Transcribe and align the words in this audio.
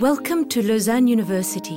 Welcome 0.00 0.48
to 0.48 0.62
Lausanne 0.62 1.08
University. 1.08 1.76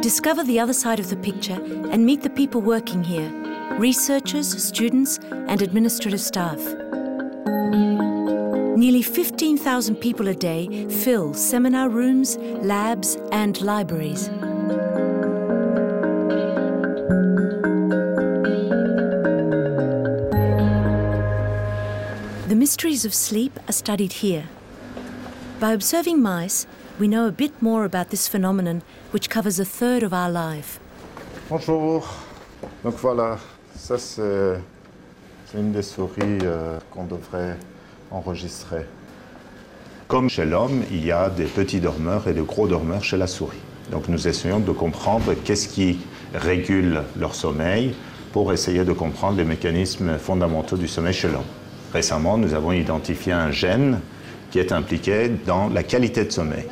Discover 0.00 0.44
the 0.44 0.58
other 0.58 0.72
side 0.72 0.98
of 0.98 1.10
the 1.10 1.16
picture 1.16 1.62
and 1.90 2.06
meet 2.06 2.22
the 2.22 2.30
people 2.30 2.62
working 2.62 3.04
here 3.04 3.30
researchers, 3.78 4.64
students, 4.64 5.18
and 5.30 5.60
administrative 5.60 6.22
staff. 6.22 6.58
Nearly 8.76 9.00
15,000 9.00 9.96
people 9.96 10.28
a 10.28 10.34
day 10.34 10.86
fill 10.90 11.32
seminar 11.32 11.88
rooms, 11.88 12.36
labs, 12.60 13.16
and 13.32 13.58
libraries. 13.62 14.28
The 22.48 22.54
mysteries 22.54 23.06
of 23.06 23.14
sleep 23.14 23.58
are 23.66 23.72
studied 23.72 24.12
here. 24.12 24.44
By 25.58 25.72
observing 25.72 26.20
mice, 26.20 26.66
we 26.98 27.08
know 27.08 27.26
a 27.26 27.32
bit 27.32 27.62
more 27.62 27.86
about 27.86 28.10
this 28.10 28.28
phenomenon, 28.28 28.82
which 29.10 29.30
covers 29.30 29.58
a 29.58 29.64
third 29.64 30.02
of 30.02 30.12
our 30.12 30.30
life. 30.30 30.78
Bonjour. 31.48 32.06
Donc 32.84 32.96
voilà, 32.96 33.38
ça 33.74 33.96
c'est 33.96 34.60
une 35.54 35.72
des 35.72 35.80
souris 35.80 36.40
euh, 36.42 36.78
qu'on 36.90 37.06
devrait 37.06 37.56
enregistrer. 38.10 38.86
Comme 40.08 40.30
chez 40.30 40.44
l'homme, 40.44 40.82
il 40.90 41.04
y 41.04 41.12
a 41.12 41.30
des 41.30 41.44
petits 41.44 41.80
dormeurs 41.80 42.28
et 42.28 42.34
de 42.34 42.42
gros 42.42 42.68
dormeurs 42.68 43.02
chez 43.02 43.16
la 43.16 43.26
souris. 43.26 43.58
Donc 43.90 44.08
nous 44.08 44.28
essayons 44.28 44.60
de 44.60 44.72
comprendre 44.72 45.34
qu'est-ce 45.44 45.68
qui 45.68 45.98
régule 46.34 47.02
leur 47.18 47.34
sommeil 47.34 47.94
pour 48.32 48.52
essayer 48.52 48.84
de 48.84 48.92
comprendre 48.92 49.36
les 49.38 49.44
mécanismes 49.44 50.18
fondamentaux 50.18 50.76
du 50.76 50.88
sommeil 50.88 51.14
chez 51.14 51.28
l'homme. 51.28 51.42
Récemment, 51.92 52.36
nous 52.36 52.54
avons 52.54 52.72
identifié 52.72 53.32
un 53.32 53.50
gène 53.50 54.00
qui 54.50 54.58
est 54.58 54.72
impliqué 54.72 55.30
dans 55.46 55.68
la 55.68 55.82
qualité 55.82 56.24
de 56.24 56.30
sommeil. 56.30 56.66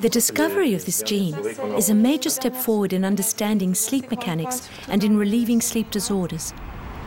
The 0.00 0.08
discovery 0.08 0.76
of 0.76 0.84
this 0.84 1.02
gene 1.04 1.34
is 1.76 1.90
a 1.90 1.94
major 1.94 2.30
step 2.30 2.54
forward 2.54 2.92
in 2.92 3.02
understanding 3.04 3.74
sleep 3.74 4.10
mechanics 4.12 4.68
and 4.88 5.02
in 5.02 5.18
relieving 5.18 5.60
sleep 5.60 5.90
disorders. 5.90 6.52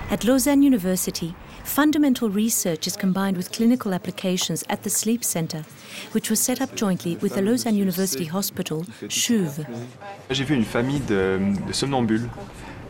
At 0.10 0.26
Lausanne 0.26 0.62
University, 0.62 1.34
fundamental 1.64 2.30
research 2.30 2.88
is 2.88 2.96
combined 3.00 3.38
with 3.38 3.52
clinical 3.52 3.94
applications 3.94 4.64
at 4.70 4.78
the 4.84 4.90
Sleep 4.90 5.24
Center, 5.24 5.64
which 6.14 6.30
was 6.30 6.38
set 6.38 6.62
up 6.62 6.76
jointly 6.76 7.18
with 7.22 7.34
the 7.34 7.42
Lausanne 7.42 7.76
University 7.76 8.26
Hospital, 8.26 8.84
CHUV. 9.08 9.66
J'ai 10.30 10.44
vu 10.44 10.56
une 10.56 10.66
famille 10.66 11.02
de, 11.08 11.40
de 11.68 11.74
somnambules. 11.74 12.30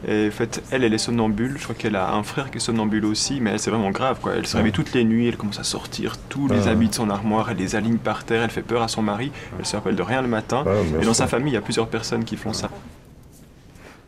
Et 0.08 0.30
en 0.30 0.31
fait, 0.31 0.64
elle, 0.72 0.83
elle 0.83 0.95
est 0.95 0.97
somnambule. 0.97 1.58
Je 1.59 1.64
crois 1.64 1.75
qu'elle 1.75 1.95
a 1.95 2.14
un 2.14 2.23
frère 2.23 2.49
qui 2.49 2.58
est 2.58 2.59
somnambule 2.59 3.05
aussi, 3.05 3.39
mais 3.39 3.52
elle, 3.52 3.59
c'est 3.59 3.69
vraiment 3.69 3.92
grave. 3.92 4.17
Quoi. 4.19 4.33
Elle 4.33 4.47
se 4.47 4.58
réveille 4.58 4.72
toutes 4.72 4.94
les 4.94 5.03
nuits, 5.03 5.27
elle 5.27 5.38
commence 5.38 5.59
à 5.59 5.64
sortir 5.64 6.17
tous 6.27 6.47
les 6.47 6.67
habits 6.67 6.89
de 6.89 6.95
son 6.95 7.09
armoire, 7.11 7.52
elle 7.52 7.58
les 7.58 7.75
aligne 7.75 7.97
par 7.97 8.23
terre, 8.23 8.42
elle 8.42 8.49
fait 8.49 8.64
peur 8.64 8.81
à 8.81 8.88
son 8.88 9.03
mari, 9.03 9.31
elle 9.59 9.66
se 9.66 9.75
rappelle 9.75 9.95
de 9.95 10.02
rien 10.02 10.23
le 10.23 10.27
matin. 10.27 10.66
Et 10.99 11.05
dans 11.05 11.14
sa 11.14 11.27
famille, 11.27 11.52
il 11.52 11.55
y 11.55 11.58
a 11.58 11.61
plusieurs 11.61 11.88
personnes 11.88 12.23
qui 12.23 12.36
font 12.36 12.53
ça. 12.53 12.72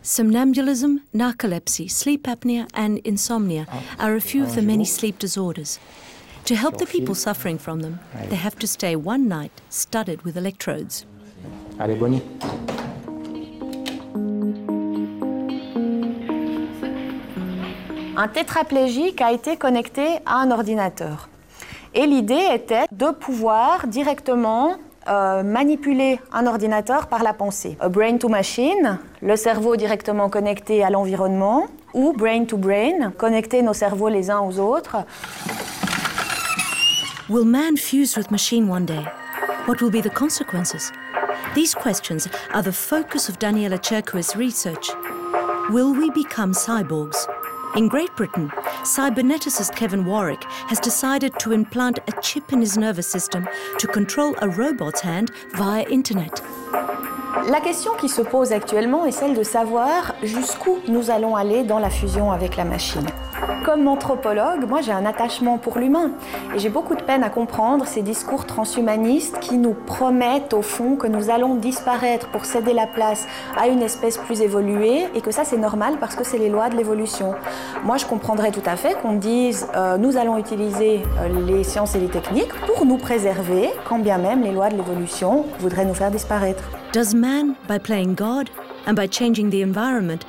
Somnambulism, 0.04 1.00
narcolepsy, 1.14 1.90
sleep 1.90 2.28
apnea, 2.28 2.68
and 2.74 3.00
insomnia 3.06 3.66
are 3.98 4.16
a 4.16 4.20
few 4.20 4.44
of 4.44 4.54
the 4.54 4.62
many 4.62 4.84
sleep 4.84 5.18
disorders. 5.18 5.80
To 6.44 6.56
help 6.56 6.78
the 6.78 6.86
people 6.86 7.16
suffering 7.16 7.58
from 7.58 7.80
them, 7.80 8.02
they 8.28 8.36
have 8.36 8.60
to 8.60 8.68
stay 8.68 8.98
one 8.98 9.30
night 9.30 9.62
studded 9.70 10.24
with 10.24 10.36
electrodes. 10.36 11.06
Un 18.16 18.28
tétraplégique 18.28 19.22
a 19.22 19.32
été 19.32 19.56
connecté 19.56 20.20
à 20.26 20.36
un 20.42 20.52
ordinateur. 20.52 21.30
Et 21.94 22.06
l'idée 22.06 22.50
était 22.54 22.88
de 22.92 23.12
pouvoir 23.12 23.88
directement 23.88 24.76
euh, 25.08 25.44
manipuler 25.44 26.20
un 26.32 26.48
ordinateur 26.48 27.08
par 27.08 27.24
la 27.24 27.34
pensée. 27.34 27.78
A 27.80 27.90
brain 27.90 28.18
to 28.18 28.30
machine, 28.30 29.00
le 29.22 29.36
cerveau 29.36 29.76
directement 29.76 30.30
connecté 30.30 30.84
à 30.84 30.90
l'environnement, 30.90 31.68
ou 31.94 32.14
brain 32.14 32.46
to 32.46 32.58
brain, 32.58 33.12
connecter 33.18 33.62
nos 33.62 33.74
cerveaux 33.74 34.10
les 34.10 34.30
uns 34.30 34.40
aux 34.40 34.60
autres. 34.60 34.98
Will 37.30 37.46
man 37.46 37.78
fuse 37.78 38.18
with 38.18 38.32
machine 38.32 38.70
one 38.70 38.86
day? 38.86 39.06
What 39.68 39.82
will 39.82 39.92
be 39.92 40.02
the 40.02 40.14
consequences? 40.14 40.92
These 41.56 41.74
questions 41.76 42.28
are 42.54 42.64
the 42.64 42.74
focus 42.74 43.30
of 43.30 43.40
Daniela 43.40 43.80
Cherkua's 43.80 44.36
research. 44.36 44.90
Will 45.70 45.94
we 45.94 46.10
become 46.12 46.54
cyborgs? 46.54 47.28
In 47.76 47.88
Great 47.88 48.16
Britain, 48.16 48.52
cyberneticist 48.84 49.76
Kevin 49.76 50.06
Warwick 50.06 50.44
has 50.68 50.80
decided 50.80 51.40
to 51.40 51.54
implant 51.54 51.98
a 52.08 52.22
chip 52.22 52.54
in 52.54 52.60
his 52.60 52.78
nervous 52.78 53.08
system 53.08 53.50
to 53.80 53.88
control 53.88 54.36
a 54.44 54.48
robot's 54.48 55.02
hand 55.02 55.32
via 55.56 55.84
internet. 55.90 56.44
La 57.50 57.62
question 57.62 57.94
qui 58.00 58.10
se 58.10 58.22
pose 58.22 58.52
actuellement 58.52 59.06
est 59.06 59.12
celle 59.12 59.36
de 59.36 59.42
savoir 59.42 60.14
jusqu'où 60.22 60.82
nous 60.88 61.10
allons 61.10 61.36
aller 61.36 61.64
dans 61.64 61.80
la 61.80 61.90
fusion 61.90 62.32
avec 62.32 62.58
la 62.58 62.64
machine. 62.64 63.08
Comme 63.66 63.88
anthropologue, 63.88 64.68
moi 64.68 64.82
j'ai 64.82 64.92
un 64.92 65.06
attachement 65.06 65.58
pour 65.58 65.78
l'humain 65.78 66.12
et 66.56 66.60
j'ai 66.60 66.70
beaucoup 66.70 66.96
de 66.96 67.02
peine 67.02 67.24
à 67.24 67.30
comprendre 67.30 67.86
ces 67.86 68.02
discours 68.02 68.46
transhumanistes 68.46 69.40
qui 69.40 69.58
nous 69.58 69.74
promettent 69.74 70.54
au 70.54 70.62
fond 70.62 70.96
que 70.96 71.08
nous 71.08 71.30
allons 71.30 71.56
disparaître 71.56 72.28
pour 72.28 72.46
céder 72.46 72.74
la 72.74 72.88
place 72.88 73.26
à 73.58 73.68
une 73.68 73.82
espèce 73.82 74.18
plus 74.18 74.42
évoluée 74.42 75.08
et 75.16 75.22
que 75.22 75.32
ça 75.32 75.44
c'est 75.46 75.58
normal 75.58 75.96
parce 76.00 76.16
que 76.16 76.24
c'est 76.24 76.38
les 76.38 76.50
lois 76.50 76.70
de 76.70 76.76
l'évolution. 76.76 77.36
Moi 77.84 77.98
je 77.98 78.06
comprendrais 78.06 78.52
tout 78.52 78.62
à 78.66 78.76
fait 78.76 78.96
qu'on 79.02 79.14
dise 79.14 79.68
euh, 79.76 79.98
nous 79.98 80.18
allons 80.18 80.38
utiliser 80.38 81.02
euh, 81.20 81.46
les 81.48 81.64
sciences 81.64 81.96
et 81.96 82.00
les 82.00 82.10
techniques 82.10 82.54
pour 82.66 82.86
nous 82.86 82.98
préserver 82.98 83.72
quand 83.88 84.00
bien 84.00 84.18
même 84.18 84.42
les 84.44 84.52
lois 84.52 84.70
de 84.70 84.76
l'évolution 84.76 85.46
voudraient 85.60 85.86
nous 85.86 85.94
faire 85.94 86.12
disparaître. 86.12 86.64
Does 86.94 87.16
man, 87.16 87.56
by 87.68 87.80
playing 87.80 88.16
God 88.16 88.50
and 88.88 88.94
by 88.96 89.08
changing 89.08 89.50
the 89.50 89.62
environment, 89.62 90.26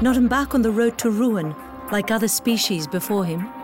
not 0.00 0.16
embark 0.16 0.54
on 0.54 0.62
the 0.62 0.70
road 0.70 0.96
to 0.98 1.10
ruin? 1.10 1.54
Like 1.92 2.10
other 2.10 2.28
species 2.28 2.86
before 2.86 3.24
him? 3.24 3.57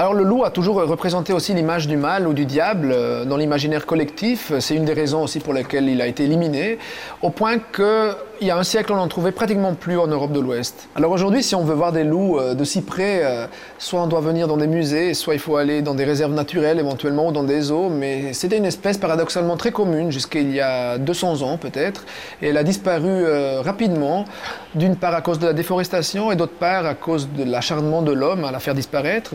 Alors 0.00 0.14
le 0.14 0.22
loup 0.22 0.44
a 0.44 0.50
toujours 0.50 0.76
représenté 0.76 1.32
aussi 1.32 1.54
l'image 1.54 1.88
du 1.88 1.96
mal 1.96 2.28
ou 2.28 2.32
du 2.32 2.46
diable 2.46 2.92
euh, 2.92 3.24
dans 3.24 3.36
l'imaginaire 3.36 3.84
collectif. 3.84 4.52
C'est 4.60 4.76
une 4.76 4.84
des 4.84 4.92
raisons 4.92 5.24
aussi 5.24 5.40
pour 5.40 5.52
lesquelles 5.52 5.88
il 5.88 6.00
a 6.00 6.06
été 6.06 6.22
éliminé, 6.22 6.78
au 7.20 7.30
point 7.30 7.58
qu'il 7.58 8.46
y 8.46 8.52
a 8.52 8.56
un 8.56 8.62
siècle, 8.62 8.92
on 8.92 8.96
n'en 8.96 9.08
trouvait 9.08 9.32
pratiquement 9.32 9.74
plus 9.74 9.98
en 9.98 10.06
Europe 10.06 10.30
de 10.30 10.38
l'Ouest. 10.38 10.88
Alors 10.94 11.10
aujourd'hui, 11.10 11.42
si 11.42 11.56
on 11.56 11.64
veut 11.64 11.74
voir 11.74 11.90
des 11.90 12.04
loups 12.04 12.38
euh, 12.38 12.54
de 12.54 12.62
si 12.62 12.82
près, 12.82 13.24
euh, 13.24 13.48
soit 13.78 14.00
on 14.00 14.06
doit 14.06 14.20
venir 14.20 14.46
dans 14.46 14.56
des 14.56 14.68
musées, 14.68 15.14
soit 15.14 15.34
il 15.34 15.40
faut 15.40 15.56
aller 15.56 15.82
dans 15.82 15.96
des 15.96 16.04
réserves 16.04 16.32
naturelles 16.32 16.78
éventuellement 16.78 17.26
ou 17.26 17.32
dans 17.32 17.42
des 17.42 17.60
zoos, 17.60 17.88
mais 17.88 18.32
c'était 18.34 18.58
une 18.58 18.66
espèce 18.66 18.98
paradoxalement 18.98 19.56
très 19.56 19.72
commune 19.72 20.12
jusqu'à 20.12 20.38
il 20.38 20.54
y 20.54 20.60
a 20.60 20.98
200 20.98 21.42
ans 21.42 21.56
peut-être, 21.56 22.04
et 22.40 22.50
elle 22.50 22.56
a 22.56 22.62
disparu 22.62 23.24
rapidement, 23.64 24.26
d'une 24.76 24.94
part 24.94 25.16
à 25.16 25.22
cause 25.22 25.40
de 25.40 25.46
la 25.46 25.54
déforestation 25.54 26.30
et 26.30 26.36
d'autre 26.36 26.54
part 26.56 26.86
à 26.86 26.94
cause 26.94 27.28
de 27.36 27.42
l'acharnement 27.42 28.02
de 28.02 28.12
l'homme 28.12 28.44
à 28.44 28.52
la 28.52 28.60
faire 28.60 28.74
disparaître. 28.74 29.34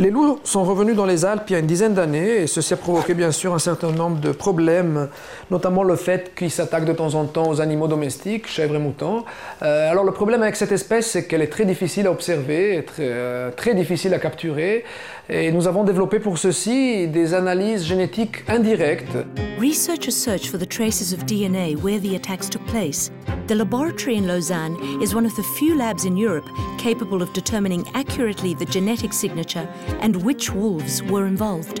Les 0.00 0.10
loups 0.10 0.40
sont 0.42 0.64
revenus 0.64 0.96
dans 0.96 1.06
les 1.06 1.24
Alpes 1.24 1.44
il 1.50 1.52
y 1.52 1.56
a 1.56 1.60
une 1.60 1.68
dizaine 1.68 1.94
d'années 1.94 2.42
et 2.42 2.46
ceci 2.48 2.74
a 2.74 2.76
provoqué 2.76 3.14
bien 3.14 3.30
sûr 3.30 3.54
un 3.54 3.60
certain 3.60 3.92
nombre 3.92 4.18
de 4.18 4.32
problèmes, 4.32 5.08
notamment 5.52 5.84
le 5.84 5.94
fait 5.94 6.34
qu'ils 6.34 6.50
s'attaquent 6.50 6.84
de 6.84 6.92
temps 6.92 7.14
en 7.14 7.26
temps 7.26 7.48
aux 7.48 7.60
animaux 7.60 7.86
domestiques, 7.86 8.48
chèvres 8.48 8.74
et 8.74 8.80
moutons. 8.80 9.24
Euh, 9.62 9.88
alors 9.88 10.02
le 10.02 10.10
problème 10.10 10.42
avec 10.42 10.56
cette 10.56 10.72
espèce, 10.72 11.12
c'est 11.12 11.28
qu'elle 11.28 11.42
est 11.42 11.52
très 11.52 11.64
difficile 11.64 12.08
à 12.08 12.10
observer, 12.10 12.82
très, 12.84 13.04
euh, 13.04 13.50
très 13.52 13.74
difficile 13.74 14.12
à 14.14 14.18
capturer 14.18 14.84
et 15.28 15.50
nous 15.52 15.66
avons 15.66 15.84
développé 15.84 16.20
pour 16.20 16.38
ceci 16.38 17.08
des 17.08 17.34
analyses 17.34 17.84
génétiques 17.84 18.44
indirectes. 18.48 19.16
Researchers 19.58 20.12
search 20.12 20.50
for 20.50 20.58
the 20.58 20.66
traces 20.66 21.12
of 21.12 21.24
DNA 21.26 21.76
where 21.82 21.98
the 21.98 22.14
attacks 22.14 22.48
took 22.48 22.64
place. 22.66 23.10
The 23.46 23.54
laboratory 23.54 24.16
in 24.16 24.26
Lausanne 24.26 24.76
is 25.00 25.14
one 25.14 25.24
of 25.24 25.34
the 25.36 25.42
few 25.58 25.76
labs 25.76 26.04
in 26.04 26.16
Europe 26.16 26.48
capable 26.78 27.22
of 27.22 27.32
determining 27.32 27.84
accurately 27.94 28.54
the 28.54 28.66
genetic 28.66 29.12
signature 29.12 29.68
and 30.00 30.22
which 30.24 30.52
wolves 30.52 31.02
were 31.02 31.26
involved. 31.26 31.80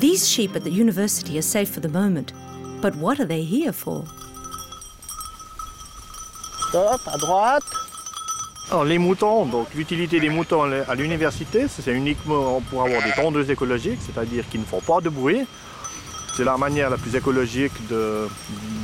These 0.00 0.28
sheep 0.28 0.56
at 0.56 0.64
the 0.64 0.70
university 0.70 1.38
are 1.38 1.42
safe 1.42 1.70
for 1.70 1.80
the 1.80 1.88
moment, 1.88 2.32
but 2.80 2.94
what 2.96 3.20
are 3.20 3.26
they 3.26 3.42
here 3.42 3.72
for? 3.72 4.04
Stop, 6.68 7.00
à 7.06 7.18
droite. 7.18 7.83
Alors 8.70 8.84
les 8.84 8.98
moutons, 8.98 9.46
donc 9.46 9.68
l'utilité 9.74 10.18
des 10.20 10.30
moutons 10.30 10.62
à 10.62 10.94
l'université, 10.94 11.66
c'est 11.68 11.92
uniquement 11.92 12.60
pour 12.70 12.82
avoir 12.82 13.02
des 13.02 13.12
tondeuses 13.12 13.50
écologiques, 13.50 14.00
c'est-à-dire 14.00 14.48
qu'ils 14.48 14.60
ne 14.60 14.64
font 14.64 14.80
pas 14.80 15.00
de 15.00 15.10
bruit. 15.10 15.46
C'est 16.36 16.44
la 16.44 16.56
manière 16.56 16.90
la 16.90 16.96
plus 16.96 17.14
écologique 17.14 17.72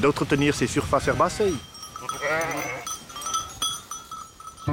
d'entretenir 0.00 0.54
ces 0.54 0.66
surfaces 0.66 1.08
herbacées. 1.08 1.54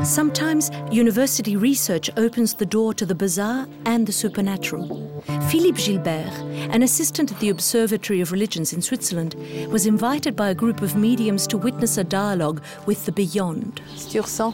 Sometimes 0.04 0.70
university 0.92 1.56
research 1.56 2.12
opens 2.18 2.54
the 2.54 2.66
door 2.66 2.94
to 2.94 3.06
the 3.06 3.16
bizarre 3.16 3.66
and 3.86 4.06
the 4.06 4.12
supernatural. 4.12 5.02
Philippe 5.50 5.78
Gilbert, 5.78 6.32
an 6.72 6.84
assistant 6.84 7.32
at 7.32 7.40
the 7.40 7.50
Observatory 7.50 8.22
of 8.22 8.32
Religions 8.32 8.74
in 8.74 8.82
Switzerland, 8.82 9.36
was 9.72 9.88
invited 9.88 10.36
by 10.36 10.50
a 10.50 10.54
group 10.54 10.84
of 10.84 10.96
mediums 10.96 11.48
to 11.48 11.58
witness 11.58 11.98
a 11.98 12.04
dialogue 12.04 12.62
with 12.86 13.06
the 13.06 13.12
beyond. 13.12 13.82
Si 13.96 14.12
tu 14.12 14.22
ressens, 14.22 14.54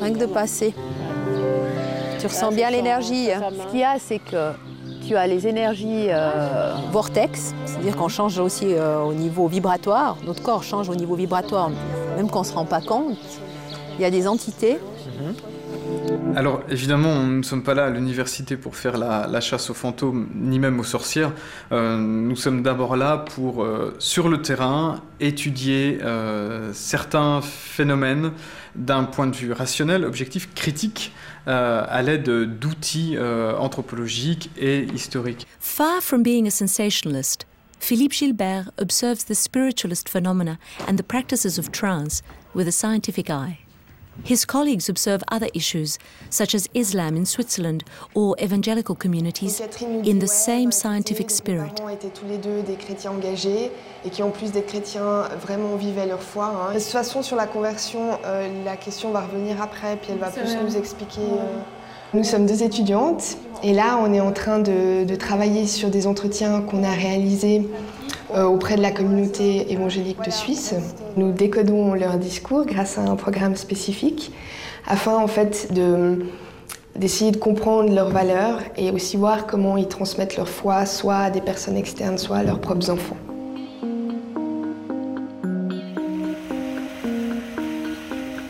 rien 0.00 0.12
que 0.12 0.18
de 0.18 0.26
passer, 0.26 0.74
tu 2.18 2.26
ressens 2.26 2.52
bien 2.52 2.70
l'énergie. 2.70 3.30
hein. 3.32 3.40
Ce 3.66 3.70
qu'il 3.70 3.80
y 3.80 3.84
a, 3.84 3.96
c'est 3.98 4.18
que 4.18 4.52
tu 5.06 5.16
as 5.16 5.26
les 5.26 5.46
énergies 5.46 6.08
euh, 6.10 6.74
vortex, 6.92 7.54
c'est-à-dire 7.64 7.96
qu'on 7.96 8.08
change 8.08 8.38
aussi 8.38 8.66
euh, 8.74 9.00
au 9.02 9.14
niveau 9.14 9.46
vibratoire. 9.46 10.16
Notre 10.26 10.42
corps 10.42 10.62
change 10.62 10.88
au 10.88 10.94
niveau 10.94 11.14
vibratoire, 11.14 11.70
même 12.16 12.28
qu'on 12.28 12.40
ne 12.40 12.44
se 12.44 12.52
rend 12.52 12.64
pas 12.66 12.80
compte. 12.80 13.16
Il 13.98 14.02
y 14.02 14.04
a 14.04 14.10
des 14.10 14.28
entités 14.28 14.78
Alors 16.36 16.62
évidemment, 16.70 17.22
nous 17.22 17.38
ne 17.38 17.42
sommes 17.42 17.62
pas 17.62 17.74
là 17.74 17.86
à 17.86 17.90
l'université 17.90 18.56
pour 18.56 18.76
faire 18.76 18.98
la, 18.98 19.40
chasse 19.40 19.70
aux 19.70 19.74
fantômes, 19.74 20.28
ni 20.34 20.58
même 20.58 20.78
aux 20.78 20.84
sorcières. 20.84 21.32
Euh, 21.72 21.96
nous 21.96 22.36
sommes 22.36 22.62
d'abord 22.62 22.96
là 22.96 23.18
pour, 23.18 23.62
euh, 23.62 23.94
sur 23.98 24.28
le 24.28 24.42
terrain, 24.42 25.02
étudier 25.20 25.98
euh, 26.02 26.72
certains 26.72 27.40
phénomènes 27.42 28.32
d'un 28.74 29.04
point 29.04 29.26
de 29.26 29.34
vue 29.34 29.52
rationnel, 29.52 30.04
objectif, 30.04 30.54
critique, 30.54 31.12
à 31.46 32.02
l'aide 32.02 32.28
d'outils 32.58 33.16
anthropologiques 33.58 34.50
et 34.58 34.86
historiques. 34.94 35.46
Far 35.58 36.02
from 36.02 36.22
being 36.22 36.46
a 36.46 36.50
sensationalist, 36.50 37.46
Philippe 37.80 38.12
Gilbert 38.12 38.70
observes 38.76 39.24
the 39.24 39.34
spiritualist 39.34 40.10
phenomena 40.10 40.58
and 40.86 40.98
the 40.98 41.02
practices 41.02 41.58
of 41.58 41.72
trance 41.72 42.20
with 42.54 42.68
a 42.68 42.72
scientific 42.72 43.30
eye. 43.30 43.67
His 44.24 44.44
colleagues 44.44 44.88
observe 44.90 45.22
other 45.30 45.48
issues, 45.54 45.96
such 46.28 46.54
as 46.54 46.68
Islam 46.74 47.16
in 47.16 47.24
Switzerland 47.24 47.82
or 48.14 48.34
evangelical 48.42 48.94
communities, 48.94 49.60
in 50.04 50.18
the 50.18 50.26
same 50.26 50.70
scientific 50.70 51.30
spirit. 51.30 51.70
étaient 51.92 52.08
tous 52.12 52.26
les 52.28 52.36
deux 52.38 52.62
des 52.62 52.74
chrétiens 52.74 53.12
engagés 53.12 53.70
et 54.04 54.10
qui 54.10 54.22
en 54.22 54.30
plus 54.30 54.52
d'être 54.52 54.66
chrétiens 54.66 55.22
vraiment 55.40 55.76
vivaient 55.76 56.06
leur 56.06 56.22
foi. 56.22 56.46
hein. 56.46 56.74
De 56.74 56.78
toute 56.78 56.88
façon 56.88 57.22
sur 57.22 57.36
la 57.36 57.46
conversion, 57.46 58.18
euh, 58.26 58.48
la 58.64 58.76
question 58.76 59.12
va 59.12 59.20
revenir 59.22 59.62
après 59.62 59.96
puis 59.96 60.10
elle 60.12 60.18
va 60.18 60.30
plus 60.30 60.56
nous 60.62 60.76
expliquer. 60.76 61.20
euh. 61.20 61.60
Nous 62.14 62.24
sommes 62.24 62.46
deux 62.46 62.62
étudiantes 62.62 63.36
et 63.62 63.72
là 63.72 63.98
on 64.02 64.12
est 64.12 64.20
en 64.20 64.32
train 64.32 64.58
de, 64.58 65.04
de 65.04 65.14
travailler 65.14 65.66
sur 65.66 65.90
des 65.90 66.06
entretiens 66.06 66.60
qu'on 66.62 66.82
a 66.82 66.90
réalisés 66.90 67.68
auprès 68.34 68.76
de 68.76 68.82
la 68.82 68.90
communauté 68.90 69.72
évangélique 69.72 70.22
de 70.24 70.30
Suisse. 70.30 70.74
Nous 71.16 71.32
décodons 71.32 71.94
leur 71.94 72.18
discours 72.18 72.66
grâce 72.66 72.98
à 72.98 73.02
un 73.02 73.16
programme 73.16 73.56
spécifique 73.56 74.32
afin 74.86 75.16
en 75.16 75.26
fait 75.26 75.72
de 75.72 76.18
d'essayer 76.96 77.30
de 77.30 77.36
comprendre 77.36 77.94
leurs 77.94 78.10
valeurs 78.10 78.60
et 78.76 78.90
aussi 78.90 79.16
voir 79.16 79.46
comment 79.46 79.76
ils 79.76 79.86
transmettent 79.88 80.36
leur 80.36 80.48
foi 80.48 80.84
soit 80.84 81.16
à 81.16 81.30
des 81.30 81.40
personnes 81.40 81.76
externes, 81.76 82.18
soit 82.18 82.38
à 82.38 82.42
leurs 82.42 82.60
propres 82.60 82.90
enfants. 82.90 83.16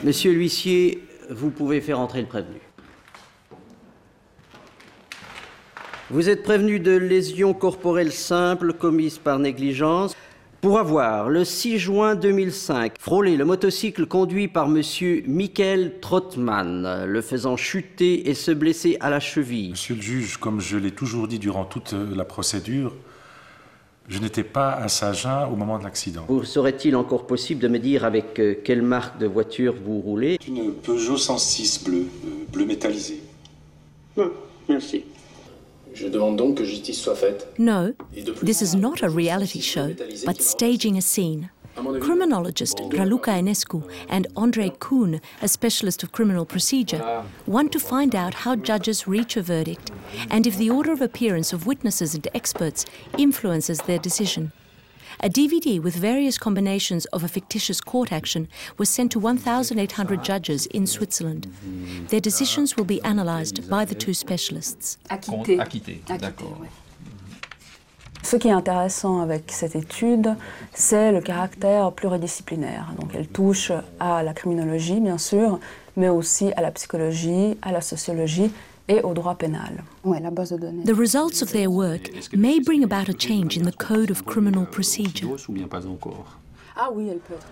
Monsieur 0.03 0.33
l'huissier, 0.33 1.03
vous 1.29 1.51
pouvez 1.51 1.83
faire 1.83 2.01
entrer 2.01 2.23
le 2.23 2.27
prévenu. 2.27 2.68
Vous 6.11 6.31
êtes 6.31 6.43
prévenu 6.43 6.81
de 6.81 6.93
lésions 6.93 7.53
corporelles 7.53 8.15
simples 8.15 8.73
commises 8.73 9.19
par 9.19 9.39
négligence 9.39 10.17
pour 10.63 10.79
avoir, 10.79 11.29
le 11.29 11.45
6 11.45 11.79
juin 11.79 12.15
2005, 12.15 12.95
frôlé 12.99 13.37
le 13.37 13.45
motocycle 13.45 14.07
conduit 14.07 14.49
par 14.49 14.71
monsieur 14.71 15.23
Michael 15.27 16.01
Trottmann, 16.01 17.05
le 17.05 17.21
faisant 17.21 17.59
chuter 17.59 18.31
et 18.31 18.33
se 18.33 18.51
blesser 18.51 18.97
à 19.01 19.11
la 19.11 19.21
cheville. 19.21 19.73
Monsieur 19.73 19.97
le 19.97 20.01
juge, 20.01 20.39
comme 20.39 20.63
je 20.63 20.79
l'ai 20.79 20.93
toujours 20.93 21.29
dit 21.29 21.39
durant 21.39 21.67
toute 21.67 21.93
euh, 21.93 22.17
la 22.17 22.25
procédure, 22.25 22.95
je 24.09 24.19
n'étais 24.19 24.45
pas 24.45 24.71
à 24.73 24.89
Saint-Jean 24.89 25.53
au 25.53 25.57
moment 25.57 25.79
de 25.79 25.85
l'accident. 25.85 26.25
Vous 26.27 26.43
serait-il 26.43 26.97
encore 26.97 27.27
possible 27.27 27.61
de 27.61 27.69
me 27.69 27.79
dire 27.79 28.07
avec 28.07 28.41
euh, 28.41 28.55
quelle 28.65 28.83
marque 28.83 29.19
de 29.19 29.27
voiture 29.27 29.75
vous 29.85 30.01
roulez? 30.01 30.39
Une 30.49 30.73
Peugeot 30.73 31.19
106 31.19 31.85
bleu, 31.85 32.07
euh, 32.25 32.29
bleu 32.51 32.65
métallisé. 32.65 33.21
Merci. 34.71 35.05
No, 37.59 37.95
this 38.43 38.63
is 38.63 38.75
not 38.75 39.03
a 39.03 39.11
reality 39.11 39.61
show, 39.61 39.95
but 40.25 40.41
staging 40.43 40.97
a 40.97 41.03
scene. 41.03 41.51
Criminologist 41.77 42.79
Raluca 42.79 43.33
Enescu 43.41 43.89
and 44.09 44.27
Andrei 44.37 44.71
Kuhn, 44.81 45.21
a 45.41 45.49
specialist 45.49 46.03
of 46.03 46.11
criminal 46.11 46.45
procedure, 46.45 47.25
want 47.47 47.71
to 47.73 47.79
find 47.79 48.17
out 48.17 48.35
how 48.35 48.57
judges 48.57 49.07
reach 49.07 49.37
a 49.37 49.43
verdict 49.43 49.93
and 50.29 50.47
if 50.47 50.57
the 50.57 50.71
order 50.71 50.91
of 50.93 51.01
appearance 51.01 51.53
of 51.53 51.67
witnesses 51.67 52.15
and 52.15 52.27
experts 52.35 52.85
influences 53.17 53.79
their 53.83 53.99
decision. 53.99 54.51
A 55.21 55.29
DVD 55.29 55.81
with 55.83 55.97
various 55.97 56.39
combinations 56.39 57.05
of 57.07 57.25
a 57.25 57.29
fictitious 57.29 57.81
court 57.81 58.13
action 58.13 58.47
was 58.79 58.89
sent 58.89 59.11
to 59.11 59.19
1,800 59.19 60.23
judges 60.23 60.67
in 60.67 60.87
Switzerland. 60.87 61.49
Their 62.09 62.21
decisions 62.21 62.77
will 62.77 62.85
be 62.85 63.01
analysed 63.03 63.69
by 63.69 63.85
the 63.85 63.97
two 63.97 64.15
specialists. 64.15 64.97
Acquitté. 65.11 65.59
Acquitté, 65.59 66.03
d'accord. 66.21 66.57
ouais. 66.61 66.69
Ce 68.23 68.37
qui 68.37 68.49
est 68.49 68.53
intéressant 68.53 69.21
avec 69.21 69.51
cette 69.51 69.75
étude, 69.75 70.37
c'est 70.73 71.11
le 71.11 71.21
caractère 71.21 71.91
pluridisciplinaire. 71.93 72.93
Donc 73.01 73.11
elle 73.15 73.27
touche 73.27 73.73
à 73.99 74.23
la 74.23 74.35
criminologie, 74.35 75.01
bien 75.01 75.19
sûr, 75.19 75.59
mais 75.97 76.09
aussi 76.09 76.53
à 76.53 76.61
la 76.61 76.71
psychologie, 76.71 77.57
à 77.63 77.73
la 77.73 77.81
sociologie 77.81 78.53
et 78.89 79.03
au 79.03 79.13
droit 79.15 79.35
pénal. 79.35 79.85
Ouais, 80.05 80.21
la 80.21 80.31
base 80.31 80.53
de 80.53 80.59
données. 80.59 80.85
The 80.85 80.97
results 80.97 81.43
of 81.43 81.53
their 81.53 81.71
work 81.71 82.11
may 82.35 82.61
bring 82.61 82.83
about 82.83 83.09
a 83.09 83.15
change 83.17 83.57
in 83.57 83.65
the 83.65 83.77
Code 83.77 84.11
of 84.11 84.25
Criminal 84.25 84.67
Procedure. 84.67 85.37
Ou 85.49 85.53
bien 85.53 85.69
pas 85.69 85.87
encore? 85.87 86.39
Ah 86.77 86.89
oui, 86.93 87.09
elle 87.11 87.19
peut 87.19 87.35
être. 87.35 87.47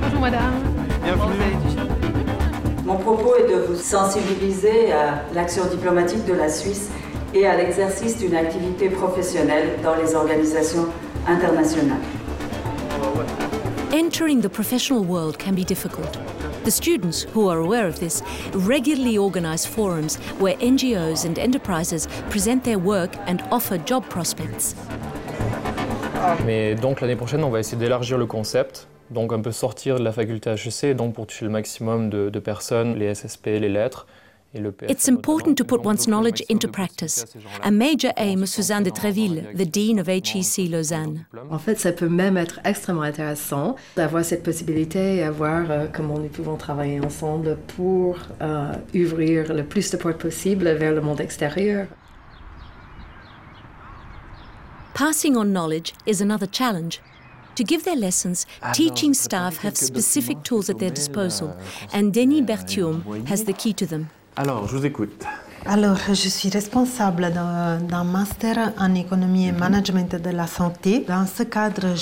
Bonjour 0.00 0.20
madame. 0.20 0.52
Mon 2.84 2.96
propos 2.98 3.34
est 3.36 3.48
de 3.48 3.66
vous 3.66 3.76
sensibiliser 3.76 4.92
à 4.92 5.24
l'action 5.34 5.64
diplomatique 5.66 6.24
de 6.26 6.34
la 6.34 6.48
Suisse 6.48 6.90
et 7.34 7.46
à 7.46 7.56
l'exercice 7.56 8.18
d'une 8.18 8.34
activité 8.34 8.88
professionnelle 8.88 9.78
dans 9.82 9.94
les 9.94 10.14
organisations 10.14 10.86
internationales. 11.26 12.00
Entering 13.96 14.42
the 14.42 14.50
professional 14.50 15.02
world 15.02 15.38
can 15.38 15.54
be 15.54 15.64
difficult. 15.64 16.18
The 16.64 16.70
students, 16.70 17.22
who 17.32 17.48
are 17.48 17.60
aware 17.60 17.86
of 17.86 17.98
this, 17.98 18.22
regularly 18.52 19.16
organize 19.16 19.64
forums 19.64 20.18
where 20.38 20.54
NGOs 20.56 21.24
and 21.24 21.38
enterprises 21.38 22.06
present 22.28 22.62
their 22.62 22.78
work 22.78 23.16
and 23.26 23.42
offer 23.50 23.78
job 23.78 24.04
prospects. 24.10 24.76
Mais 26.44 26.74
donc 26.74 27.00
l'année 27.00 27.16
prochaine, 27.16 27.42
on 27.42 27.48
va 27.48 27.60
essayer 27.60 27.78
d'élargir 27.78 28.18
le 28.18 28.26
concept, 28.26 28.86
donc 29.10 29.32
un 29.32 29.40
peu 29.40 29.50
sortir 29.50 29.98
de 29.98 30.04
la 30.04 30.12
faculté 30.12 30.50
HEC, 30.50 30.94
donc 30.94 31.14
pour 31.14 31.26
toucher 31.26 31.46
le 31.46 31.50
maximum 31.50 32.10
de 32.10 32.38
personnes, 32.38 32.96
les 32.96 33.14
SSP, 33.14 33.46
les 33.46 33.70
lettres. 33.70 34.06
Et 34.56 34.60
le 34.60 34.72
PF. 34.72 34.90
It's 34.90 35.08
important 35.08 35.54
to 35.56 35.64
put 35.64 35.84
one's 35.84 36.06
knowledge 36.06 36.42
into 36.48 36.66
practice, 36.66 37.26
a 37.62 37.70
major 37.70 38.10
aim 38.16 38.42
of 38.42 38.48
Suzanne 38.48 38.84
de 38.84 38.90
Treville, 38.90 39.44
the 39.54 39.66
Dean 39.66 39.98
of 39.98 40.08
HEC 40.08 40.70
Lausanne. 40.70 41.26
En 41.50 41.58
fait, 41.58 41.78
ça 41.78 41.92
peut 41.92 42.08
même 42.08 42.38
être 42.38 42.58
extrêmement 42.64 43.02
intéressant 43.02 43.76
d'avoir 43.96 44.24
cette 44.24 44.42
possibilité 44.42 45.16
et 45.16 45.28
voir 45.28 45.70
euh, 45.70 45.86
comment 45.92 46.18
nous 46.18 46.28
pouvons 46.28 46.56
travailler 46.56 47.00
ensemble 47.00 47.58
pour 47.76 48.16
euh, 48.40 48.72
ouvrir 48.94 49.52
le 49.52 49.64
plus 49.64 49.90
de 49.90 49.96
portes 49.98 50.18
possible 50.18 50.64
vers 50.70 50.92
le 50.92 51.02
monde 51.02 51.20
extérieur. 51.20 51.86
Passing 54.94 55.36
on 55.36 55.52
knowledge 55.52 55.92
is 56.06 56.22
another 56.22 56.46
challenge. 56.50 57.02
To 57.56 57.64
give 57.64 57.84
their 57.84 57.96
lessons, 57.96 58.46
teaching 58.74 59.14
staff 59.14 59.58
have 59.58 59.76
specific 59.76 60.42
tools 60.42 60.68
at 60.68 60.78
their 60.78 60.90
disposal, 60.90 61.56
and 61.92 62.12
Denis 62.12 62.42
Berthiaume 62.42 63.26
has 63.26 63.44
the 63.44 63.54
key 63.54 63.72
to 63.74 63.86
them. 63.86 64.10
Alors, 64.38 64.68
je 64.68 64.76
vous 64.76 64.84
écoute. 64.84 65.24
Alors, 65.68 65.98
je 66.08 66.28
suis 66.28 66.48
responsable 66.48 67.32
d'un 67.32 68.04
master 68.04 68.72
en 68.78 68.94
économie 68.94 69.48
et 69.48 69.52
management 69.52 70.14
de 70.14 70.30
la 70.30 70.46
santé. 70.46 71.04
Dans 71.08 71.26
ce 71.26 71.42
cadre, 71.42 71.94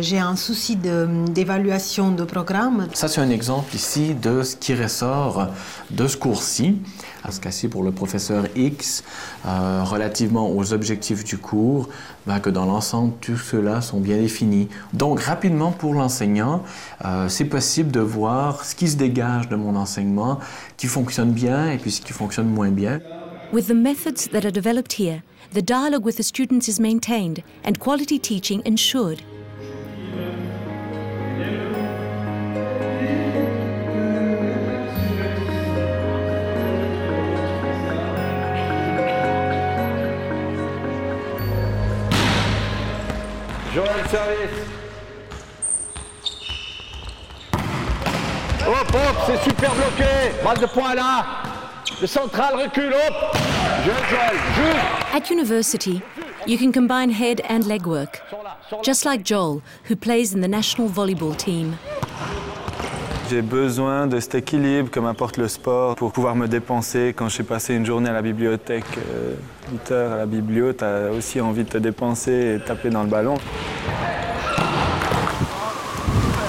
j'ai 0.00 0.18
un 0.20 0.36
souci 0.36 0.76
d'évaluation 0.76 2.12
de, 2.12 2.22
programme. 2.22 2.86
Ça, 2.94 3.08
c'est 3.08 3.20
un 3.20 3.30
exemple 3.30 3.74
ici 3.74 4.14
de 4.14 4.44
ce 4.44 4.54
qui 4.54 4.74
ressort 4.74 5.48
de 5.90 6.06
ce 6.06 6.16
cours-ci, 6.16 6.76
à 7.24 7.32
ce 7.32 7.40
cas-ci 7.40 7.68
pour 7.68 7.82
le 7.82 7.90
professeur 7.90 8.44
X, 8.54 9.02
euh, 9.46 9.82
relativement 9.84 10.50
aux 10.50 10.72
objectifs 10.72 11.24
du 11.24 11.38
cours, 11.38 11.88
ben, 12.26 12.38
que 12.40 12.50
dans 12.50 12.64
l'ensemble, 12.64 13.14
tout 13.20 13.36
cela 13.36 13.80
sont 13.80 13.98
bien 13.98 14.16
définis. 14.16 14.68
Donc, 14.92 15.20
rapidement, 15.20 15.72
pour 15.72 15.94
l'enseignant, 15.94 16.62
euh, 17.04 17.28
c'est 17.28 17.44
possible 17.44 17.90
de 17.90 18.00
voir 18.00 18.64
ce 18.64 18.74
qui 18.74 18.88
se 18.88 18.96
dégage 18.96 19.48
de 19.48 19.56
mon 19.56 19.76
enseignement, 19.76 20.38
qui 20.76 20.86
fonctionne 20.86 21.32
bien 21.32 21.70
et 21.70 21.78
puis 21.78 21.90
ce 21.90 22.00
qui 22.00 22.12
fonctionne 22.12 22.46
moins 22.48 22.70
bien. 22.70 22.91
With 23.52 23.68
the 23.68 23.74
methods 23.74 24.28
that 24.28 24.44
are 24.44 24.50
developed 24.50 24.94
here, 24.94 25.22
the 25.52 25.62
dialogue 25.62 26.04
with 26.04 26.16
the 26.16 26.22
students 26.22 26.68
is 26.68 26.80
maintained 26.80 27.42
and 27.64 27.78
quality 27.78 28.18
teaching 28.18 28.62
ensured. 28.64 29.22
Joël, 43.74 44.08
service. 44.10 44.68
Oh, 48.64 48.74
hop, 48.74 48.90
hop, 48.92 49.16
c'est 49.26 49.42
super 49.48 49.70
bloqué. 49.70 50.44
Balle 50.44 50.58
de 50.58 50.66
poing 50.66 50.94
là. 50.94 51.51
Le 52.02 52.08
central 52.08 52.56
recule, 52.56 52.92
hop. 52.92 53.36
At 55.14 55.30
university, 55.30 56.02
you 56.48 56.58
can 56.58 56.72
combine 56.72 57.10
head 57.10 57.40
and 57.48 57.64
leg 57.64 57.86
work, 57.86 58.20
just 58.82 59.04
like 59.04 59.22
Joel, 59.22 59.62
who 59.84 59.94
plays 59.94 60.34
in 60.34 60.40
the 60.40 60.48
national 60.48 60.88
volleyball 60.88 61.36
team. 61.36 61.76
J'ai 63.30 63.40
besoin 63.40 64.08
de 64.08 64.18
cet 64.18 64.34
équilibre 64.34 64.90
que 64.90 64.98
m'apporte 64.98 65.36
le 65.36 65.46
sport 65.46 65.94
pour 65.94 66.10
pouvoir 66.10 66.34
me 66.34 66.48
dépenser. 66.48 67.14
Quand 67.16 67.28
j'ai 67.28 67.44
passé 67.44 67.76
une 67.76 67.86
journée 67.86 68.10
à 68.10 68.14
la 68.14 68.22
bibliothèque, 68.22 68.98
8 69.70 69.92
euh, 69.92 69.94
heures 69.94 70.12
à 70.12 70.16
la 70.16 70.26
bibliothèque, 70.26 70.78
tu 70.80 70.84
as 70.84 71.12
aussi 71.12 71.40
envie 71.40 71.62
de 71.62 71.68
te 71.68 71.78
dépenser 71.78 72.56
et 72.56 72.64
taper 72.64 72.90
dans 72.90 73.04
le 73.04 73.08
ballon. 73.08 73.36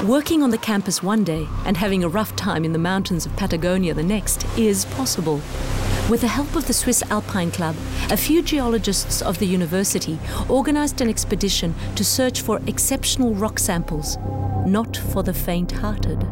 Working 0.04 0.44
on 0.44 0.50
the 0.50 0.58
campus 0.58 1.02
one 1.02 1.24
day 1.24 1.48
and 1.66 1.78
having 1.78 2.04
a 2.04 2.10
rough 2.10 2.36
time 2.36 2.66
in 2.66 2.74
the 2.74 2.78
mountains 2.78 3.26
of 3.26 3.34
Patagonia 3.38 3.94
the 3.94 4.04
next 4.04 4.46
is 4.58 4.84
possible. 4.84 5.36
With 6.10 6.20
the 6.20 6.28
help 6.28 6.58
of 6.58 6.68
the 6.68 6.74
Swiss 6.74 7.02
Alpine 7.04 7.52
Club, 7.52 7.74
a 8.10 8.18
few 8.18 8.42
geologists 8.42 9.22
of 9.22 9.40
the 9.40 9.46
university 9.46 10.20
organized 10.50 11.00
an 11.00 11.08
expedition 11.08 11.74
to 11.96 12.04
search 12.04 12.42
for 12.42 12.60
exceptional 12.68 13.34
rock 13.34 13.60
samples, 13.60 14.18
not 14.66 14.98
for 14.98 15.24
the 15.24 15.34
faint 15.34 15.72
hearted. 15.72 16.28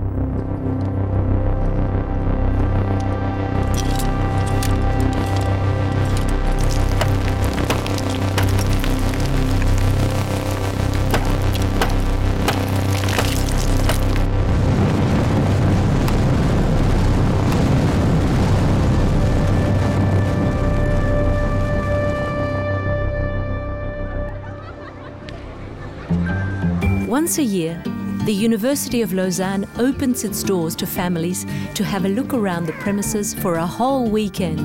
Once 27.31 27.39
a 27.39 27.43
year, 27.43 27.81
the 28.25 28.33
University 28.33 29.01
of 29.01 29.13
Lausanne 29.13 29.65
opens 29.79 30.25
its 30.25 30.43
doors 30.43 30.75
to 30.75 30.85
families 30.85 31.45
to 31.75 31.81
have 31.81 32.03
a 32.03 32.09
look 32.09 32.33
around 32.33 32.65
the 32.65 32.73
premises 32.73 33.33
for 33.33 33.55
a 33.55 33.65
whole 33.65 34.09
weekend. 34.09 34.59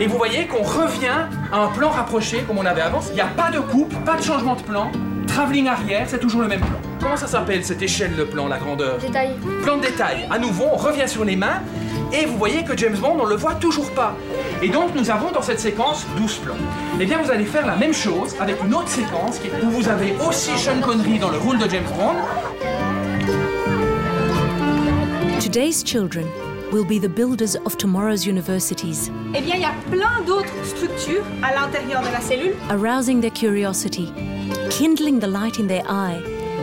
Et 0.00 0.06
vous 0.06 0.16
voyez 0.16 0.46
qu'on 0.46 0.62
revient 0.62 1.26
à 1.52 1.64
un 1.64 1.66
plan 1.72 1.90
rapproché 1.90 2.44
comme 2.46 2.58
on 2.58 2.66
avait 2.66 2.82
avant. 2.82 3.00
Il 3.08 3.14
n'y 3.14 3.20
a 3.20 3.26
pas 3.26 3.50
de 3.50 3.58
coupe, 3.58 3.92
pas 4.04 4.16
de 4.16 4.22
changement 4.22 4.54
de 4.54 4.62
plan. 4.62 4.92
Travelling 5.26 5.66
arrière, 5.66 6.06
c'est 6.08 6.20
toujours 6.20 6.42
le 6.42 6.46
même 6.46 6.60
plan. 6.60 6.80
Comment 7.02 7.16
ça 7.16 7.26
s'appelle 7.26 7.64
cette 7.64 7.82
échelle 7.82 8.14
de 8.14 8.22
plan, 8.22 8.46
la 8.46 8.58
grandeur? 8.58 8.98
Détail. 8.98 9.30
Plan 9.64 9.78
de 9.78 9.82
détail. 9.82 10.28
À 10.30 10.38
nouveau, 10.38 10.66
on 10.72 10.76
revient 10.76 11.08
sur 11.08 11.24
les 11.24 11.34
mains 11.34 11.62
et 12.12 12.26
vous 12.26 12.36
voyez 12.36 12.64
que 12.64 12.76
James 12.76 12.96
Bond, 12.96 13.18
on 13.20 13.26
le 13.26 13.36
voit 13.36 13.54
toujours 13.54 13.90
pas. 13.92 14.14
Et 14.62 14.68
donc, 14.68 14.94
nous 14.94 15.10
avons 15.10 15.30
dans 15.30 15.42
cette 15.42 15.60
séquence 15.60 16.06
12 16.16 16.36
plans. 16.38 16.54
Eh 17.00 17.06
bien, 17.06 17.18
vous 17.22 17.30
allez 17.30 17.44
faire 17.44 17.66
la 17.66 17.76
même 17.76 17.92
chose 17.92 18.34
avec 18.40 18.62
une 18.64 18.74
autre 18.74 18.88
séquence 18.88 19.40
où 19.62 19.70
vous 19.70 19.88
avez 19.88 20.14
aussi 20.26 20.56
Sean 20.56 20.80
Connery 20.80 21.18
dans 21.18 21.30
le 21.30 21.38
rôle 21.38 21.58
de 21.58 21.68
James 21.68 21.84
Bond. 21.98 22.16
Today's 25.40 25.82
children 25.82 26.26
will 26.72 26.84
be 26.84 26.98
the 26.98 27.08
builders 27.08 27.56
of 27.64 27.76
tomorrow's 27.76 28.26
universities. 28.26 29.10
Eh 29.34 29.40
bien, 29.40 29.56
il 29.56 29.62
y 29.62 29.64
a 29.64 29.74
plein 29.90 30.22
d'autres 30.26 30.52
structures 30.64 31.24
à 31.42 31.54
l'intérieur 31.54 32.02
de 32.02 32.12
la 32.12 32.20
cellule. 32.20 32.54
Arousing 32.70 33.20
their 33.20 33.32
curiosity, 33.32 34.12
kindling 34.70 35.20
the 35.20 35.26
light 35.26 35.58
in 35.58 35.66
their 35.66 35.84
eye, 35.88 36.20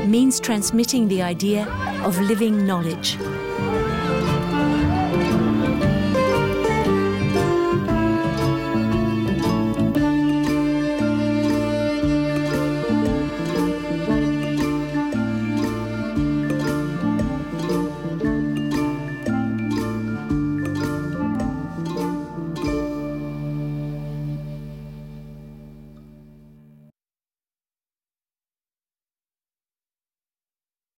means 0.08 0.40
transmitting 0.40 1.08
the 1.08 1.22
idea 1.22 1.68
of 2.06 2.20
living 2.20 2.66
knowledge. 2.66 3.18